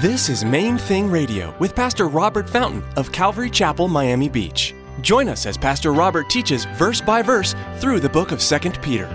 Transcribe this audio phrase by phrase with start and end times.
[0.00, 4.72] This is Main Thing Radio with Pastor Robert Fountain of Calvary Chapel, Miami Beach.
[5.00, 9.08] Join us as Pastor Robert teaches verse by verse through the book of 2 Peter.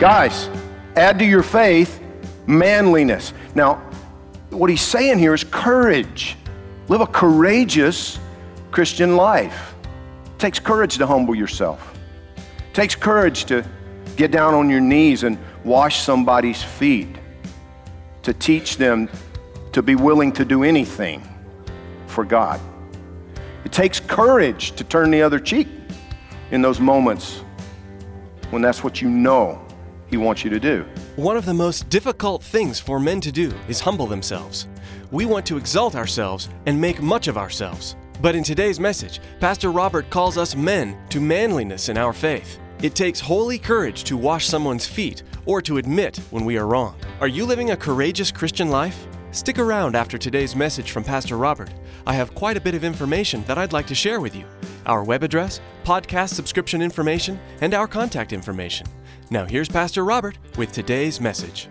[0.00, 0.48] Guys,
[0.94, 2.00] add to your faith
[2.46, 3.32] manliness.
[3.56, 3.82] Now,
[4.50, 6.36] what he's saying here is courage.
[6.86, 8.20] Live a courageous
[8.70, 9.74] Christian life.
[10.24, 11.98] It takes courage to humble yourself.
[12.36, 13.66] It takes courage to
[14.14, 17.16] get down on your knees and wash somebody's feet.
[18.22, 19.08] To teach them
[19.72, 21.26] to be willing to do anything
[22.06, 22.60] for God.
[23.64, 25.66] It takes courage to turn the other cheek
[26.52, 27.40] in those moments
[28.50, 29.67] when that's what you know
[30.08, 30.86] He wants you to do.
[31.16, 34.66] One of the most difficult things for men to do is humble themselves.
[35.10, 37.96] We want to exalt ourselves and make much of ourselves.
[38.20, 42.58] But in today's message, Pastor Robert calls us men to manliness in our faith.
[42.82, 46.96] It takes holy courage to wash someone's feet or to admit when we are wrong.
[47.20, 49.06] Are you living a courageous Christian life?
[49.30, 51.68] Stick around after today's message from Pastor Robert.
[52.06, 54.46] I have quite a bit of information that I'd like to share with you
[54.86, 58.86] our web address, podcast subscription information, and our contact information.
[59.28, 61.68] Now, here's Pastor Robert with today's message.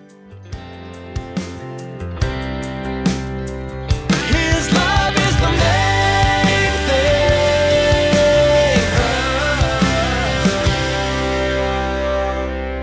[4.30, 7.32] His love is the main thing.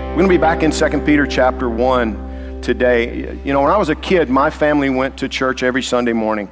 [0.09, 2.24] We're going to be back in 2 Peter chapter 1
[2.65, 3.37] today.
[3.45, 6.49] You know, when I was a kid, my family went to church every Sunday morning.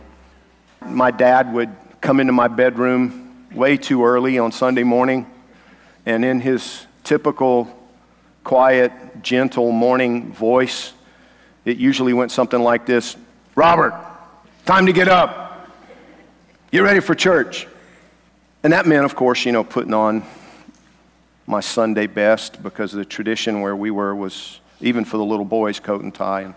[0.86, 5.26] My dad would come into my bedroom way too early on Sunday morning,
[6.06, 7.68] and in his typical
[8.44, 8.92] quiet,
[9.24, 10.94] gentle morning voice,
[11.66, 13.18] it usually went something like this
[13.56, 13.94] Robert,
[14.66, 15.68] time to get up.
[16.72, 17.68] Get ready for church.
[18.62, 20.24] And that meant, of course, you know, putting on
[21.48, 25.80] my Sunday best because the tradition where we were was even for the little boys,
[25.80, 26.42] coat and tie.
[26.42, 26.56] And,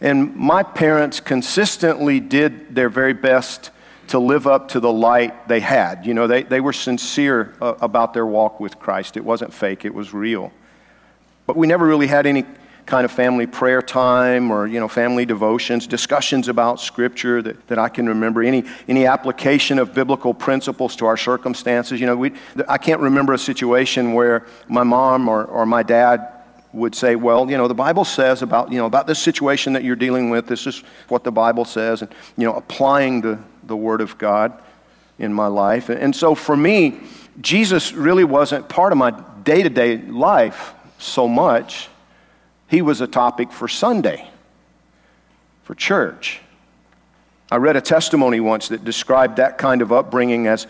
[0.00, 3.70] and my parents consistently did their very best
[4.08, 6.06] to live up to the light they had.
[6.06, 9.16] You know, they, they were sincere uh, about their walk with Christ.
[9.16, 10.52] It wasn't fake, it was real.
[11.46, 12.44] But we never really had any
[12.86, 17.80] kind of family prayer time or, you know, family devotions, discussions about Scripture that, that
[17.80, 22.00] I can remember, any, any application of biblical principles to our circumstances.
[22.00, 22.32] You know, we,
[22.68, 26.35] I can't remember a situation where my mom or, or my dad
[26.76, 29.82] would say, well, you know, the Bible says about, you know, about this situation that
[29.82, 33.76] you're dealing with, this is what the Bible says, and, you know, applying the, the
[33.76, 34.52] Word of God
[35.18, 35.88] in my life.
[35.88, 37.00] And so for me,
[37.40, 39.10] Jesus really wasn't part of my
[39.42, 41.88] day to day life so much.
[42.68, 44.28] He was a topic for Sunday,
[45.64, 46.40] for church.
[47.50, 50.66] I read a testimony once that described that kind of upbringing as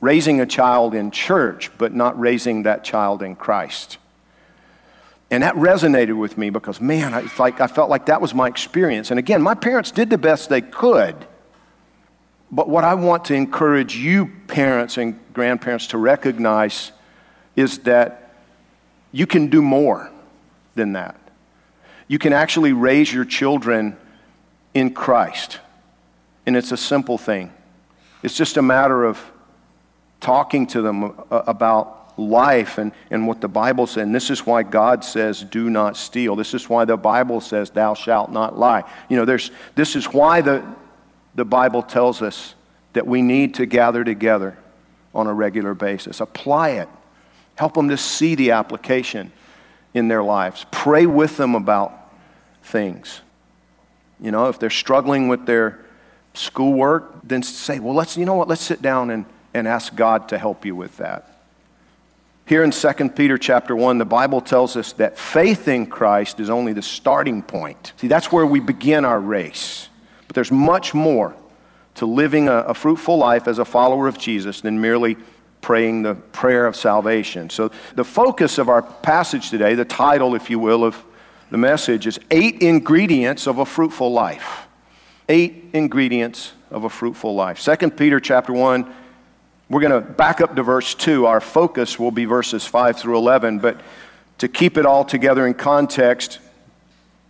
[0.00, 3.98] raising a child in church, but not raising that child in Christ.
[5.34, 8.46] And that resonated with me because, man, I, like, I felt like that was my
[8.46, 9.10] experience.
[9.10, 11.16] And again, my parents did the best they could.
[12.52, 16.92] But what I want to encourage you, parents and grandparents, to recognize
[17.56, 18.36] is that
[19.10, 20.08] you can do more
[20.76, 21.18] than that.
[22.06, 23.96] You can actually raise your children
[24.72, 25.58] in Christ.
[26.46, 27.52] And it's a simple thing.
[28.22, 29.20] It's just a matter of
[30.20, 34.04] talking to them about life and, and what the Bible says.
[34.04, 36.36] And this is why God says, do not steal.
[36.36, 38.84] This is why the Bible says, thou shalt not lie.
[39.08, 40.64] You know, there's, this is why the,
[41.34, 42.54] the Bible tells us
[42.92, 44.56] that we need to gather together
[45.14, 46.20] on a regular basis.
[46.20, 46.88] Apply it.
[47.56, 49.32] Help them to see the application
[49.92, 50.66] in their lives.
[50.70, 52.12] Pray with them about
[52.62, 53.20] things.
[54.20, 55.84] You know, if they're struggling with their
[56.34, 60.28] schoolwork, then say, well, let's, you know what, let's sit down and, and ask God
[60.30, 61.33] to help you with that.
[62.46, 66.50] Here in 2 Peter chapter 1, the Bible tells us that faith in Christ is
[66.50, 67.94] only the starting point.
[67.96, 69.88] See, that's where we begin our race.
[70.26, 71.34] But there's much more
[71.94, 75.16] to living a, a fruitful life as a follower of Jesus than merely
[75.62, 77.48] praying the prayer of salvation.
[77.48, 81.02] So, the focus of our passage today, the title, if you will, of
[81.50, 84.66] the message is Eight Ingredients of a Fruitful Life.
[85.30, 87.58] Eight ingredients of a fruitful life.
[87.58, 88.92] 2 Peter chapter 1
[89.70, 91.24] We're going to back up to verse 2.
[91.26, 93.80] Our focus will be verses 5 through 11, but
[94.38, 96.38] to keep it all together in context,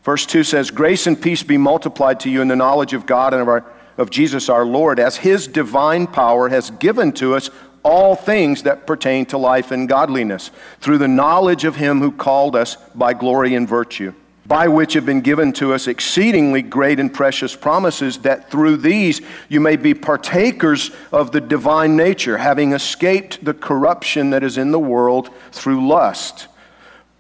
[0.03, 3.35] verse 2 says, Grace and peace be multiplied to you in the knowledge of God
[3.35, 3.65] and of, our,
[3.97, 7.51] of Jesus our Lord, as his divine power has given to us
[7.85, 10.51] all things that pertain to life and godliness,
[10.81, 14.13] through the knowledge of him who called us by glory and virtue,
[14.47, 19.21] by which have been given to us exceedingly great and precious promises, that through these
[19.49, 24.71] you may be partakers of the divine nature, having escaped the corruption that is in
[24.71, 26.49] the world through lust.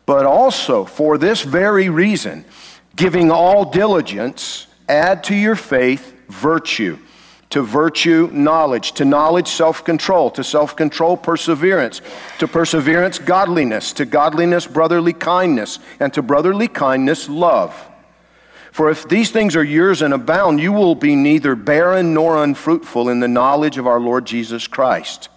[0.07, 2.45] But also, for this very reason,
[2.95, 6.99] giving all diligence, add to your faith virtue
[7.51, 12.01] to virtue, knowledge, to knowledge, self control, to self control, perseverance,
[12.39, 17.91] to perseverance, godliness, to godliness, brotherly kindness, and to brotherly kindness, love.
[18.73, 23.09] For if these things are yours and abound, you will be neither barren nor unfruitful
[23.09, 25.29] in the knowledge of our Lord Jesus Christ.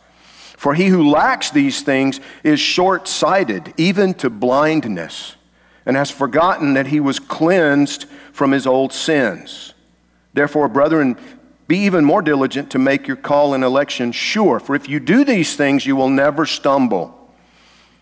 [0.58, 5.36] For he who lacks these things is short sighted, even to blindness,
[5.86, 9.76] and has forgotten that he was cleansed from his old sins.
[10.34, 11.16] Therefore, brethren,
[11.68, 14.60] be even more diligent to make your call and election sure.
[14.60, 17.14] For if you do these things, you will never stumble.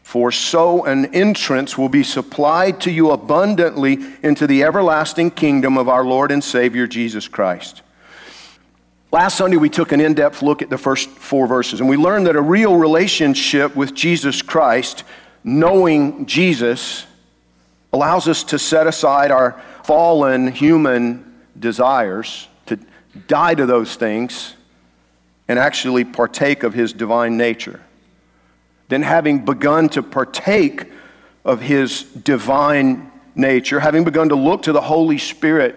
[0.04, 5.90] For so an entrance will be supplied to you abundantly into the everlasting kingdom of
[5.90, 7.82] our Lord and Savior Jesus Christ.
[9.12, 11.98] Last Sunday, we took an in depth look at the first four verses, and we
[11.98, 15.04] learned that a real relationship with Jesus Christ,
[15.44, 17.08] knowing Jesus,
[17.92, 22.48] allows us to set aside our fallen human desires
[23.28, 24.56] die to those things
[25.48, 27.82] and actually partake of his divine nature.
[28.88, 30.86] Then, having begun to partake
[31.44, 35.76] of his divine nature, having begun to look to the Holy Spirit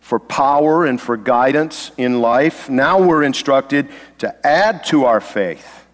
[0.00, 3.88] for power and for guidance in life, now we're instructed
[4.18, 5.86] to add to our faith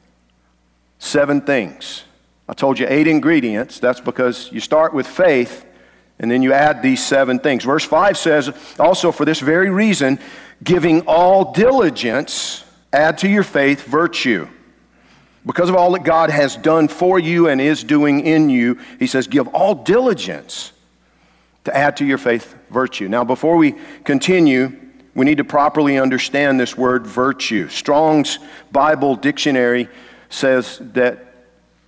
[0.99, 2.05] seven things.
[2.49, 3.81] I told you eight ingredients.
[3.81, 5.65] That's because you start with faith
[6.23, 7.65] and then you add these seven things.
[7.65, 10.21] Verse 5 says, also for this very reason,
[10.63, 14.49] giving all diligence, add to your faith virtue.
[15.45, 19.09] Because of all that God has done for you and is doing in you, he
[19.09, 20.73] says, give all diligence
[21.65, 23.09] to add to your faith virtue.
[23.09, 24.73] Now, before we continue,
[25.17, 27.69] we need to properly understand this word virtue.
[27.69, 28.39] Strong's
[28.71, 29.89] Bible dictionary
[30.31, 31.35] says that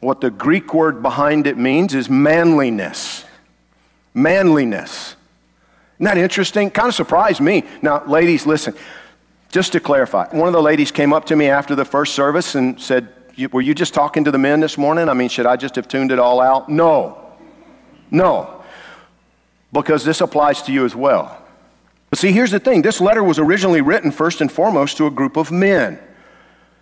[0.01, 3.25] what the Greek word behind it means is manliness.
[4.15, 5.17] Manliness.
[5.97, 6.71] Isn't that interesting?
[6.71, 7.65] Kind of surprised me.
[7.83, 8.75] Now, ladies, listen.
[9.51, 12.57] Just to clarify, one of the ladies came up to me after the first service
[12.57, 13.09] and said,
[13.53, 15.09] Were you just talking to the men this morning?
[15.09, 16.69] I mean, should I just have tuned it all out?
[16.69, 17.37] No.
[18.11, 18.65] No.
[19.73, 21.41] Because this applies to you as well.
[22.11, 25.11] But see, here's the thing this letter was originally written first and foremost to a
[25.11, 25.99] group of men.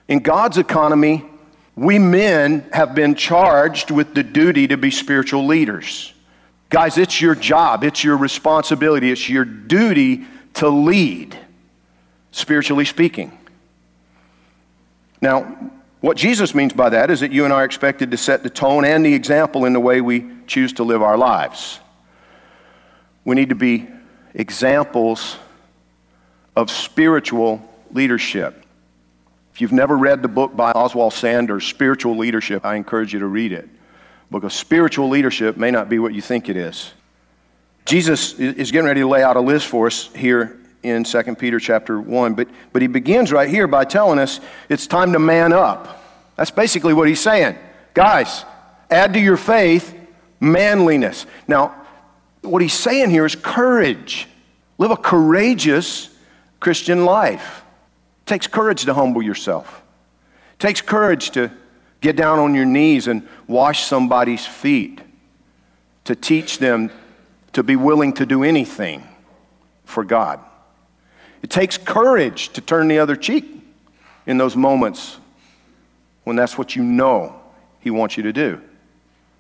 [0.09, 1.25] In God's economy,
[1.77, 6.13] we men have been charged with the duty to be spiritual leaders.
[6.73, 10.25] Guys, it's your job, it's your responsibility, it's your duty
[10.55, 11.39] to lead,
[12.31, 13.31] spiritually speaking.
[15.21, 15.71] Now,
[16.01, 18.49] what Jesus means by that is that you and I are expected to set the
[18.49, 21.79] tone and the example in the way we choose to live our lives.
[23.27, 23.87] We need to be
[24.33, 25.37] examples
[26.57, 28.65] of spiritual leadership.
[29.53, 33.27] If you've never read the book by Oswald Sanders, Spiritual Leadership, I encourage you to
[33.27, 33.69] read it
[34.41, 36.93] because spiritual leadership may not be what you think it is.
[37.85, 41.59] Jesus is getting ready to lay out a list for us here in 2 Peter
[41.59, 45.53] chapter 1, but, but he begins right here by telling us it's time to man
[45.53, 46.03] up.
[46.37, 47.57] That's basically what he's saying.
[47.95, 48.45] Guys,
[48.91, 49.95] add to your faith
[50.41, 51.27] manliness.
[51.47, 51.75] Now,
[52.43, 54.29] what he's saying here is courage.
[54.79, 56.11] Live a courageous
[56.59, 57.63] Christian life.
[58.23, 59.83] It takes courage to humble yourself.
[60.55, 61.53] It takes courage to
[62.03, 65.01] Get down on your knees and wash somebody's feet
[66.05, 66.91] to teach them
[67.53, 69.07] to be willing to do anything
[69.85, 70.41] for God.
[71.43, 73.45] It takes courage to turn the other cheek
[74.27, 75.19] in those moments
[76.25, 77.41] when that's what you know
[77.79, 78.61] He wants you to do.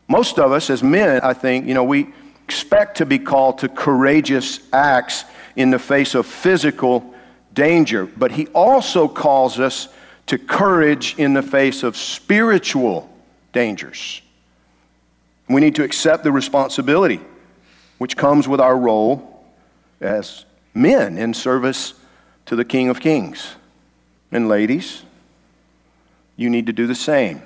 [0.07, 2.12] Most of us, as men, I think, you know, we
[2.45, 5.25] expect to be called to courageous acts
[5.57, 7.12] in the face of physical
[7.52, 9.88] danger, but He also calls us
[10.26, 13.11] to courage in the face of spiritual
[13.52, 14.23] dangers.
[15.49, 17.21] We need to accept the responsibility
[17.99, 19.45] which comes with our role
[20.00, 21.95] as men in service
[22.47, 23.55] to the King of Kings.
[24.33, 25.02] And ladies,
[26.37, 27.43] you need to do the same.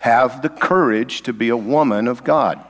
[0.00, 2.62] Have the courage to be a woman of God.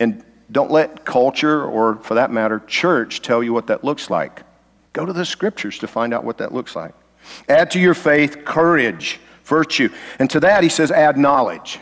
[0.00, 4.42] And don't let culture, or for that matter, church, tell you what that looks like.
[4.92, 6.94] Go to the scriptures to find out what that looks like.
[7.48, 9.88] Add to your faith courage, virtue.
[10.18, 11.78] And to that, he says, add knowledge.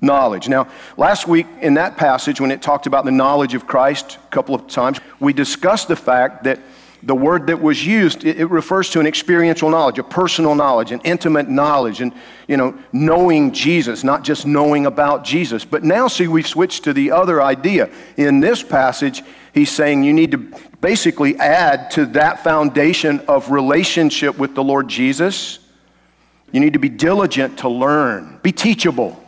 [0.00, 0.48] Knowledge.
[0.48, 4.30] Now, last week in that passage, when it talked about the knowledge of Christ a
[4.30, 6.58] couple of times, we discussed the fact that
[7.02, 10.92] the word that was used, it, it, refers to an experiential knowledge, a personal knowledge,
[10.92, 12.12] an intimate knowledge, and
[12.46, 15.64] you know, knowing Jesus, not just knowing about Jesus.
[15.64, 17.90] But now, see, we've switched to the other idea.
[18.16, 19.22] In this passage,
[19.54, 20.38] he's saying you need to
[20.80, 25.58] basically add to that foundation of relationship with the Lord Jesus.
[26.52, 29.22] You need to be diligent to learn, be teachable.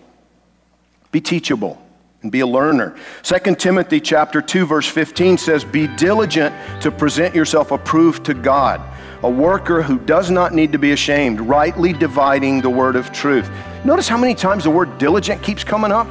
[1.10, 1.82] Be teachable
[2.22, 2.94] and be a learner.
[3.22, 8.80] 2 Timothy chapter 2 verse 15 says, "Be diligent to present yourself approved to God,
[9.22, 13.50] a worker who does not need to be ashamed, rightly dividing the word of truth."
[13.84, 16.06] Notice how many times the word diligent keeps coming up?